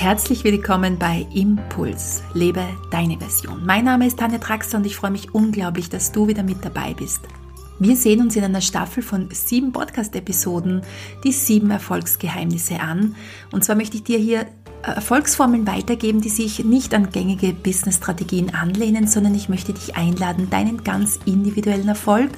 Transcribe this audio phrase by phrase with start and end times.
[0.00, 2.22] Herzlich willkommen bei Impuls.
[2.32, 3.66] Lebe deine Version.
[3.66, 6.94] Mein Name ist Tanja Traxler und ich freue mich unglaublich, dass du wieder mit dabei
[6.94, 7.20] bist.
[7.78, 10.80] Wir sehen uns in einer Staffel von sieben Podcast-Episoden
[11.22, 13.14] die sieben Erfolgsgeheimnisse an.
[13.52, 14.46] Und zwar möchte ich dir hier
[14.84, 20.48] äh, Erfolgsformeln weitergeben, die sich nicht an gängige Business-Strategien anlehnen, sondern ich möchte dich einladen,
[20.48, 22.30] deinen ganz individuellen Erfolg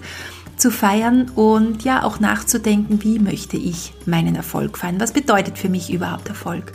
[0.57, 5.01] zu feiern und ja auch nachzudenken, wie möchte ich meinen Erfolg feiern?
[5.01, 6.73] Was bedeutet für mich überhaupt Erfolg?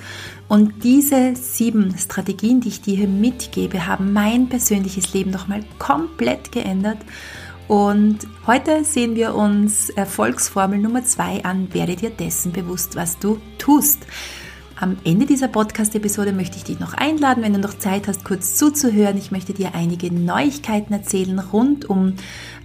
[0.48, 6.52] Und diese sieben Strategien, die ich dir hier mitgebe, haben mein persönliches Leben nochmal komplett
[6.52, 7.00] geändert.
[7.68, 11.74] Und heute sehen wir uns Erfolgsformel Nummer zwei an.
[11.74, 14.05] Werde dir dessen bewusst, was du tust.
[14.80, 18.54] Am Ende dieser Podcast-Episode möchte ich dich noch einladen, wenn du noch Zeit hast, kurz
[18.54, 19.18] zuzuhören.
[19.18, 22.14] Ich möchte dir einige Neuigkeiten erzählen rund um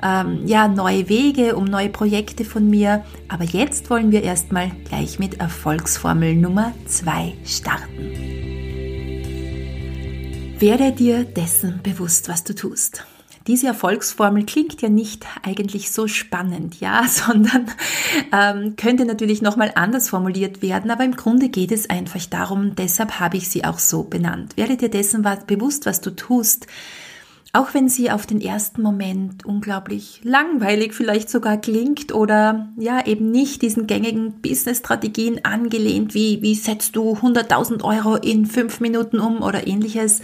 [0.02, 3.02] ähm, ja, neue Wege, um neue Projekte von mir.
[3.28, 8.10] Aber jetzt wollen wir erstmal gleich mit Erfolgsformel Nummer 2 starten.
[10.58, 13.06] Werde dir dessen bewusst, was du tust.
[13.46, 17.70] Diese Erfolgsformel klingt ja nicht eigentlich so spannend, ja, sondern
[18.32, 23.20] ähm, könnte natürlich nochmal anders formuliert werden, aber im Grunde geht es einfach darum, deshalb
[23.20, 24.56] habe ich sie auch so benannt.
[24.56, 26.66] Werde dir dessen was, bewusst, was du tust,
[27.54, 33.30] auch wenn sie auf den ersten Moment unglaublich langweilig vielleicht sogar klingt oder ja eben
[33.30, 39.42] nicht diesen gängigen Business-Strategien angelehnt, wie wie setzt du 100.000 Euro in fünf Minuten um
[39.42, 40.22] oder ähnliches,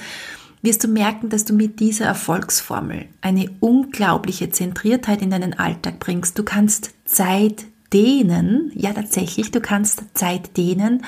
[0.62, 6.39] wirst du merken, dass du mit dieser Erfolgsformel eine unglaubliche Zentriertheit in deinen Alltag bringst.
[6.39, 11.05] Du kannst Zeit dehnen, ja tatsächlich, du kannst Zeit dehnen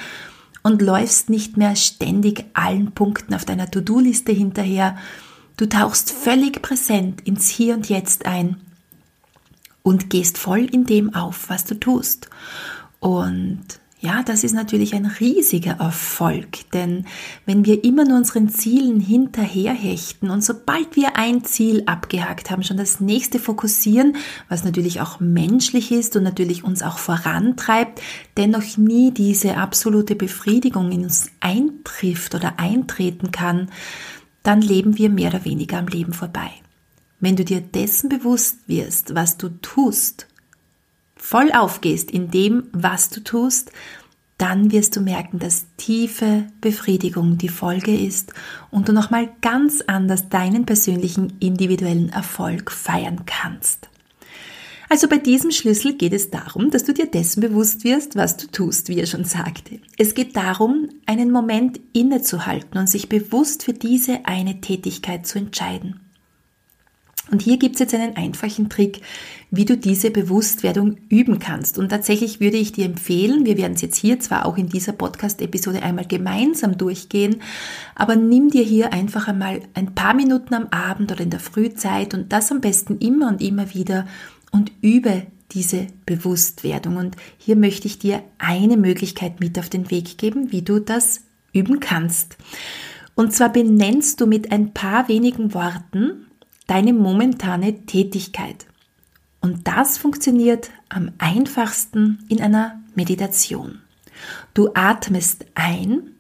[0.63, 4.97] und läufst nicht mehr ständig allen Punkten auf deiner To-Do-Liste hinterher.
[5.57, 8.57] Du tauchst völlig präsent ins Hier und Jetzt ein
[9.83, 12.29] und gehst voll in dem auf, was du tust.
[12.99, 13.65] Und
[14.03, 17.05] ja, das ist natürlich ein riesiger Erfolg, denn
[17.45, 22.79] wenn wir immer nur unseren Zielen hinterherhechten und sobald wir ein Ziel abgehakt haben, schon
[22.79, 24.17] das nächste fokussieren,
[24.49, 28.01] was natürlich auch menschlich ist und natürlich uns auch vorantreibt,
[28.39, 33.69] dennoch nie diese absolute Befriedigung in uns eintrifft oder eintreten kann,
[34.43, 36.51] dann leben wir mehr oder weniger am Leben vorbei.
[37.21, 40.27] Wenn du dir dessen bewusst wirst, was du tust,
[41.21, 43.73] voll aufgehst in dem, was du tust,
[44.39, 48.33] dann wirst du merken, dass tiefe Befriedigung die Folge ist
[48.71, 53.91] und du nochmal ganz anders deinen persönlichen individuellen Erfolg feiern kannst.
[54.89, 58.49] Also bei diesem Schlüssel geht es darum, dass du dir dessen bewusst wirst, was du
[58.49, 59.79] tust, wie er schon sagte.
[59.99, 66.01] Es geht darum, einen Moment innezuhalten und sich bewusst für diese eine Tätigkeit zu entscheiden.
[67.31, 69.01] Und hier gibt es jetzt einen einfachen Trick,
[69.51, 71.79] wie du diese Bewusstwerdung üben kannst.
[71.79, 74.93] Und tatsächlich würde ich dir empfehlen, wir werden es jetzt hier zwar auch in dieser
[74.93, 77.43] Podcast-Episode einmal gemeinsam durchgehen,
[77.95, 82.15] aber nimm dir hier einfach einmal ein paar Minuten am Abend oder in der Frühzeit
[82.15, 84.07] und das am besten immer und immer wieder
[84.51, 86.97] und übe diese Bewusstwerdung.
[86.97, 91.23] Und hier möchte ich dir eine Möglichkeit mit auf den Weg geben, wie du das
[91.53, 92.37] üben kannst.
[93.15, 96.27] Und zwar benennst du mit ein paar wenigen Worten
[96.71, 98.67] deine momentane Tätigkeit.
[99.41, 103.81] Und das funktioniert am einfachsten in einer Meditation.
[104.55, 106.15] Du atmest ein,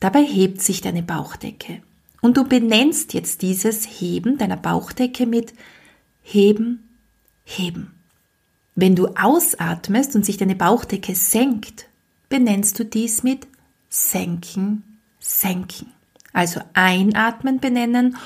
[0.00, 1.82] dabei hebt sich deine Bauchdecke.
[2.22, 5.52] Und du benennst jetzt dieses Heben deiner Bauchdecke mit
[6.22, 6.88] Heben,
[7.44, 7.92] Heben.
[8.76, 11.86] Wenn du ausatmest und sich deine Bauchdecke senkt,
[12.30, 13.46] benennst du dies mit
[13.90, 15.92] Senken, Senken.
[16.32, 18.16] Also einatmen benennen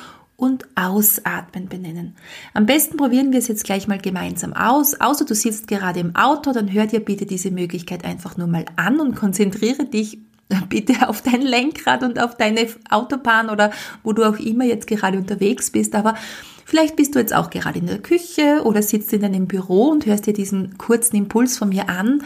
[0.40, 2.16] und Ausatmen benennen.
[2.54, 4.98] Am besten probieren wir es jetzt gleich mal gemeinsam aus.
[4.98, 8.64] Außer du sitzt gerade im Auto, dann hör dir bitte diese Möglichkeit einfach nur mal
[8.76, 10.18] an und konzentriere dich
[10.68, 13.70] bitte auf dein Lenkrad und auf deine Autobahn oder
[14.02, 15.94] wo du auch immer jetzt gerade unterwegs bist.
[15.94, 16.14] Aber
[16.64, 20.06] vielleicht bist du jetzt auch gerade in der Küche oder sitzt in deinem Büro und
[20.06, 22.22] hörst dir diesen kurzen Impuls von mir an.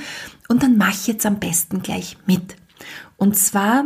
[0.48, 2.54] Und dann mach jetzt am besten gleich mit.
[3.16, 3.84] Und zwar,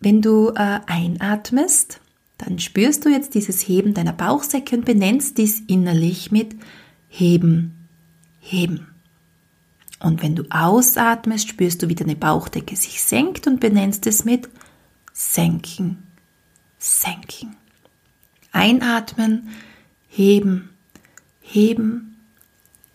[0.00, 2.00] wenn du äh, einatmest,
[2.40, 6.56] dann spürst du jetzt dieses Heben deiner Bauchsäcke und benennst dies innerlich mit
[7.08, 7.86] Heben,
[8.40, 8.86] Heben.
[9.98, 14.48] Und wenn du ausatmest, spürst du, wie deine Bauchdecke sich senkt und benennst es mit
[15.12, 16.02] Senken,
[16.78, 17.56] Senken.
[18.52, 19.50] Einatmen,
[20.08, 20.70] heben,
[21.40, 22.16] heben,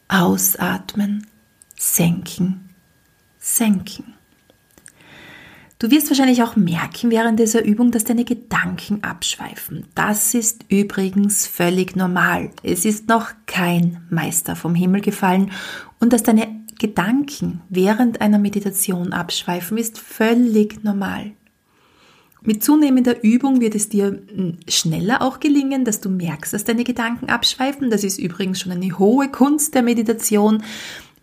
[0.08, 1.28] ausatmen,
[1.78, 2.70] senken,
[3.40, 4.16] senken.
[5.86, 9.86] Du wirst wahrscheinlich auch merken während dieser Übung, dass deine Gedanken abschweifen.
[9.94, 12.50] Das ist übrigens völlig normal.
[12.64, 15.52] Es ist noch kein Meister vom Himmel gefallen
[16.00, 16.48] und dass deine
[16.80, 21.34] Gedanken während einer Meditation abschweifen, ist völlig normal.
[22.42, 26.84] Mit zunehmender Übung wird es dir hm, schneller auch gelingen, dass du merkst, dass deine
[26.84, 27.92] Gedanken abschweifen.
[27.92, 30.64] Das ist übrigens schon eine hohe Kunst der Meditation.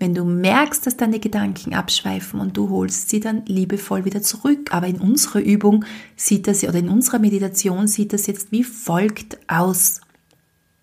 [0.03, 4.75] Wenn du merkst, dass deine Gedanken abschweifen und du holst sie dann liebevoll wieder zurück.
[4.75, 5.85] Aber in unserer Übung
[6.17, 10.01] sieht das, oder in unserer Meditation sieht das jetzt wie folgt aus.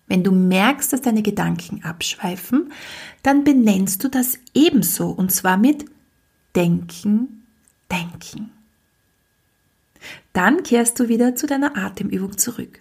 [0.06, 2.72] Wenn du merkst, dass deine Gedanken abschweifen,
[3.22, 5.84] dann benennst du das ebenso und zwar mit
[6.56, 7.44] Denken,
[7.92, 8.50] Denken.
[10.32, 12.80] Dann kehrst du wieder zu deiner Atemübung zurück.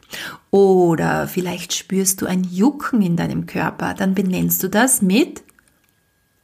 [0.52, 3.94] Oder vielleicht spürst du ein Jucken in deinem Körper.
[3.94, 5.44] Dann benennst du das mit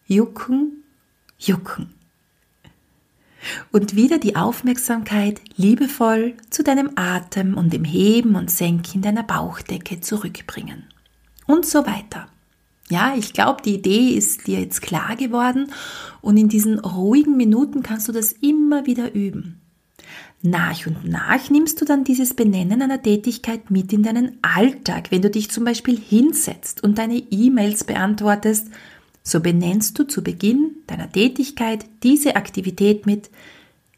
[0.08, 0.84] Jucken,
[1.40, 1.96] Jucken.
[3.72, 10.02] Und wieder die Aufmerksamkeit liebevoll zu deinem Atem und dem Heben und Senken deiner Bauchdecke
[10.02, 10.84] zurückbringen.
[11.48, 12.28] Und so weiter.
[12.88, 15.72] Ja, ich glaube, die Idee ist dir jetzt klar geworden
[16.22, 19.60] und in diesen ruhigen Minuten kannst du das immer wieder üben.
[20.44, 25.10] Nach und nach nimmst du dann dieses Benennen einer Tätigkeit mit in deinen Alltag.
[25.10, 28.68] Wenn du dich zum Beispiel hinsetzt und deine E-Mails beantwortest,
[29.26, 33.32] so benennst du zu Beginn deiner Tätigkeit diese Aktivität mit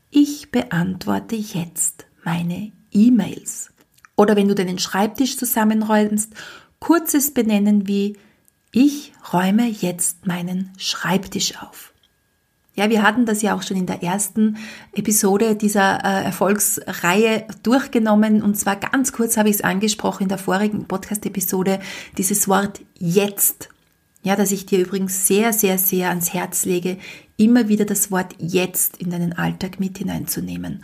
[0.10, 3.70] Ich beantworte jetzt meine E-Mails.
[4.16, 6.34] Oder wenn du deinen Schreibtisch zusammenräumst,
[6.80, 8.16] kurzes Benennen wie
[8.72, 11.94] Ich räume jetzt meinen Schreibtisch auf.
[12.76, 14.58] Ja, wir hatten das ja auch schon in der ersten
[14.94, 18.44] Episode dieser äh, Erfolgsreihe durchgenommen.
[18.44, 21.80] Und zwar ganz kurz habe ich es angesprochen in der vorigen Podcast-Episode,
[22.18, 23.70] dieses Wort jetzt.
[24.24, 26.98] Ja, dass ich dir übrigens sehr, sehr, sehr ans Herz lege,
[27.38, 30.84] immer wieder das Wort jetzt in deinen Alltag mit hineinzunehmen.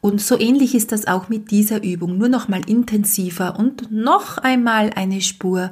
[0.00, 4.38] Und so ähnlich ist das auch mit dieser Übung, nur noch mal intensiver und noch
[4.38, 5.70] einmal eine Spur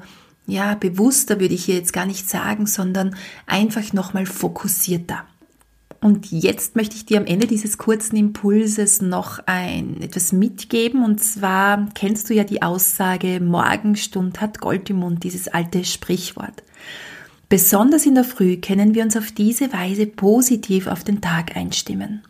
[0.51, 3.15] ja, bewusster würde ich hier jetzt gar nicht sagen, sondern
[3.47, 5.25] einfach nochmal fokussierter.
[6.01, 11.05] Und jetzt möchte ich dir am Ende dieses kurzen Impulses noch ein etwas mitgeben.
[11.05, 16.63] Und zwar kennst du ja die Aussage, Morgenstund hat Gold im Mund, dieses alte Sprichwort.
[17.51, 22.23] Besonders in der Früh können wir uns auf diese Weise positiv auf den Tag einstimmen.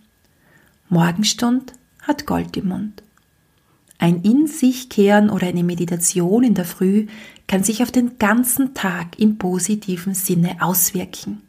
[0.88, 3.02] Morgenstund hat Gold im Mund.
[3.98, 7.06] Ein In sich kehren oder eine Meditation in der Früh
[7.46, 11.42] kann sich auf den ganzen Tag im positiven Sinne auswirken.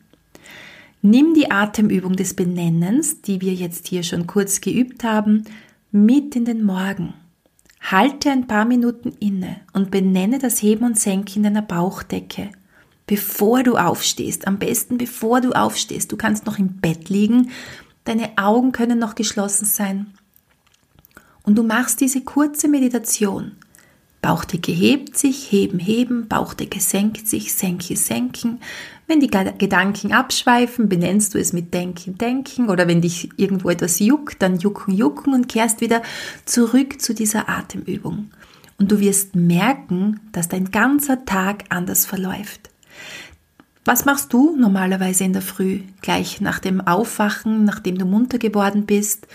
[1.01, 5.45] Nimm die Atemübung des Benennens, die wir jetzt hier schon kurz geübt haben,
[5.94, 7.13] mit in den Morgen.
[7.79, 12.50] Halte ein paar Minuten inne und benenne das Heben und Senken deiner Bauchdecke,
[13.11, 14.47] bevor du aufstehst.
[14.47, 16.11] Am besten bevor du aufstehst.
[16.13, 17.51] Du kannst noch im Bett liegen,
[18.05, 20.13] deine Augen können noch geschlossen sein.
[21.43, 23.51] Und du machst diese kurze Meditation
[24.21, 28.59] Bauchdecke hebt sich, heben, heben, Bauchdecke senkt sich, senke, senken.
[29.07, 33.99] Wenn die Gedanken abschweifen, benennst du es mit Denken, Denken oder wenn dich irgendwo etwas
[33.99, 36.03] juckt, dann jucken, jucken und kehrst wieder
[36.45, 38.29] zurück zu dieser Atemübung.
[38.77, 42.70] Und du wirst merken, dass dein ganzer Tag anders verläuft.
[43.83, 48.85] Was machst du normalerweise in der Früh, gleich nach dem Aufwachen, nachdem du munter geworden
[48.85, 49.27] bist?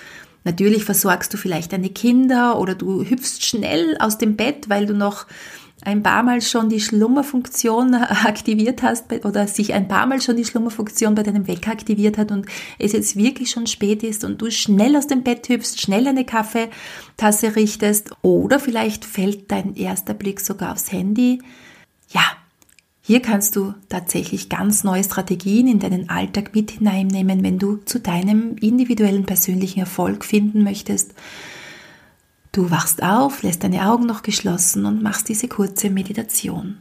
[0.45, 4.95] Natürlich versorgst du vielleicht deine Kinder oder du hüpfst schnell aus dem Bett, weil du
[4.95, 5.27] noch
[5.83, 10.45] ein paar Mal schon die Schlummerfunktion aktiviert hast oder sich ein paar Mal schon die
[10.45, 12.47] Schlummerfunktion bei deinem Wecker aktiviert hat und
[12.79, 16.25] es jetzt wirklich schon spät ist und du schnell aus dem Bett hüpfst, schnell eine
[16.25, 21.43] Kaffeetasse richtest oder vielleicht fällt dein erster Blick sogar aufs Handy.
[22.11, 22.23] Ja,
[23.07, 28.01] hier kannst du tatsächlich ganz neue Strategien in deinen Alltag mit hineinnehmen, wenn du zu
[28.01, 31.15] deinem individuellen persönlichen Erfolg finden möchtest.
[32.51, 36.79] Du wachst auf, lässt deine Augen noch geschlossen und machst diese kurze Meditation.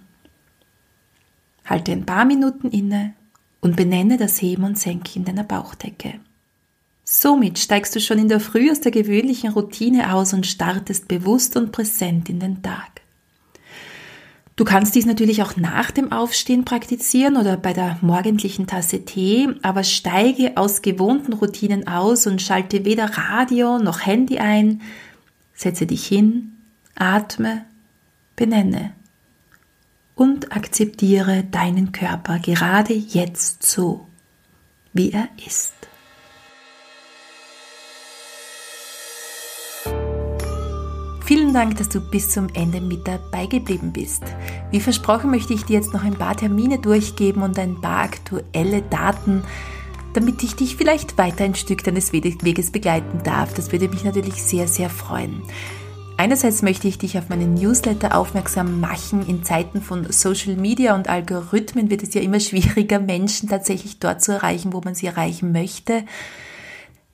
[1.64, 3.14] Halte ein paar Minuten inne
[3.62, 6.16] und benenne das Heben und Senken deiner Bauchdecke.
[7.04, 11.56] Somit steigst du schon in der Früh aus der gewöhnlichen Routine aus und startest bewusst
[11.56, 13.05] und präsent in den Tag.
[14.58, 19.50] Du kannst dies natürlich auch nach dem Aufstehen praktizieren oder bei der morgendlichen Tasse Tee,
[19.62, 24.82] aber steige aus gewohnten Routinen aus und schalte weder Radio noch Handy ein.
[25.54, 26.54] Setze dich hin,
[26.96, 27.66] atme,
[28.38, 28.94] benenne
[30.16, 34.08] und akzeptiere deinen Körper gerade jetzt so,
[34.94, 35.74] wie er ist.
[41.56, 44.24] Dank, dass du bis zum Ende mit dabei geblieben bist.
[44.72, 48.82] Wie versprochen möchte ich dir jetzt noch ein paar Termine durchgeben und ein paar aktuelle
[48.82, 49.42] Daten,
[50.14, 53.54] damit ich dich vielleicht weiter ein Stück deines Weges begleiten darf.
[53.54, 55.44] Das würde mich natürlich sehr, sehr freuen.
[56.18, 59.26] Einerseits möchte ich dich auf meinen Newsletter aufmerksam machen.
[59.26, 64.22] In Zeiten von Social Media und Algorithmen wird es ja immer schwieriger, Menschen tatsächlich dort
[64.22, 66.04] zu erreichen, wo man sie erreichen möchte.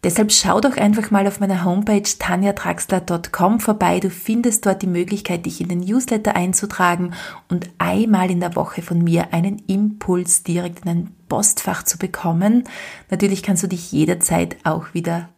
[0.04, 4.00] Deshalb schau doch einfach mal auf meiner Homepage tanjatraxler.com vorbei.
[4.00, 7.14] Du findest dort die Möglichkeit, dich in den Newsletter einzutragen
[7.50, 12.64] und einmal in der Woche von mir einen Impuls direkt in ein Postfach zu bekommen.
[13.12, 15.30] Natürlich kannst du dich jederzeit auch wieder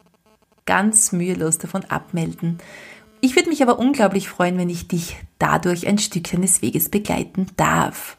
[0.65, 2.59] ganz mühelos davon abmelden.
[3.19, 7.47] Ich würde mich aber unglaublich freuen, wenn ich dich dadurch ein Stückchen des Weges begleiten
[7.57, 8.17] darf.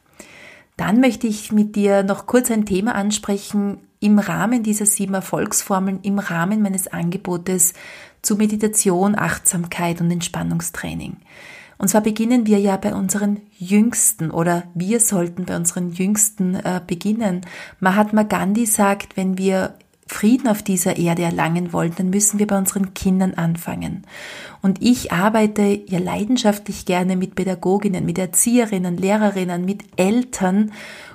[0.76, 6.00] Dann möchte ich mit dir noch kurz ein Thema ansprechen im Rahmen dieser sieben Erfolgsformeln,
[6.02, 7.72] im Rahmen meines Angebotes
[8.20, 11.16] zu Meditation, Achtsamkeit und Entspannungstraining.
[11.78, 16.82] Und zwar beginnen wir ja bei unseren Jüngsten oder wir sollten bei unseren Jüngsten äh,
[16.86, 17.46] beginnen.
[17.80, 19.74] Mahatma Gandhi sagt, wenn wir
[20.06, 24.02] Frieden auf dieser Erde erlangen wollen, dann müssen wir bei unseren Kindern anfangen.
[24.60, 30.72] Und ich arbeite ja leidenschaftlich gerne mit Pädagoginnen, mit Erzieherinnen, Lehrerinnen, mit Eltern,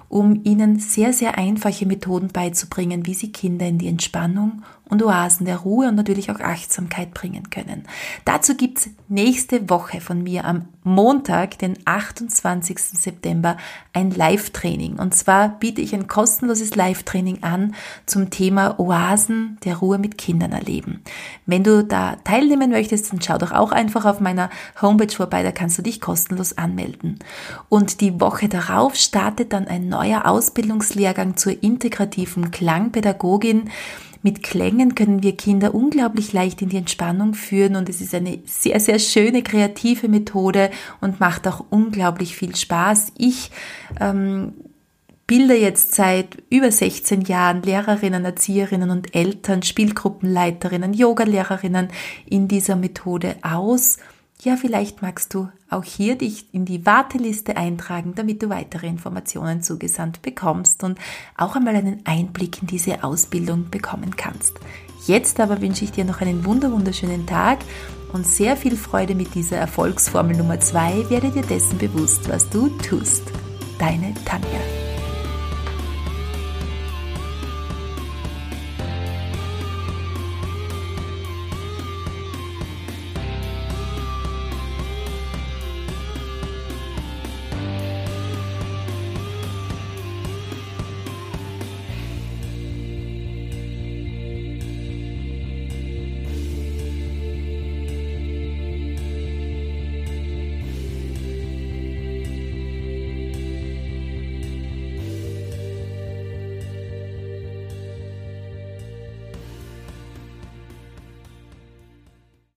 [0.09, 5.45] um ihnen sehr, sehr einfache Methoden beizubringen, wie sie Kinder in die Entspannung und Oasen
[5.45, 7.83] der Ruhe und natürlich auch Achtsamkeit bringen können.
[8.25, 12.79] Dazu gibt's nächste Woche von mir am Montag, den 28.
[12.79, 13.57] September,
[13.93, 14.97] ein Live-Training.
[14.97, 17.75] Und zwar biete ich ein kostenloses Live-Training an
[18.07, 21.03] zum Thema Oasen der Ruhe mit Kindern erleben.
[21.45, 24.49] Wenn du da teilnehmen möchtest, dann schau doch auch einfach auf meiner
[24.81, 27.19] Homepage vorbei, da kannst du dich kostenlos anmelden.
[27.67, 33.69] Und die Woche darauf startet dann ein neuer Ausbildungslehrgang zur integrativen Klangpädagogin.
[34.21, 38.39] Mit Klängen können wir Kinder unglaublich leicht in die Entspannung führen und es ist eine
[38.45, 43.13] sehr, sehr schöne kreative Methode und macht auch unglaublich viel Spaß.
[43.17, 43.51] Ich
[43.99, 44.53] ähm,
[45.27, 51.89] bilde jetzt seit über 16 Jahren Lehrerinnen, Erzieherinnen und Eltern, Spielgruppenleiterinnen, Yogalehrerinnen
[52.25, 53.99] in dieser Methode aus
[54.41, 59.61] ja, vielleicht magst du auch hier dich in die Warteliste eintragen, damit du weitere Informationen
[59.61, 60.97] zugesandt bekommst und
[61.37, 64.53] auch einmal einen Einblick in diese Ausbildung bekommen kannst.
[65.05, 67.59] Jetzt aber wünsche ich dir noch einen wunderschönen Tag
[68.13, 71.09] und sehr viel Freude mit dieser Erfolgsformel Nummer 2.
[71.09, 73.23] Werde dir dessen bewusst, was du tust.
[73.77, 74.78] Deine Tanja.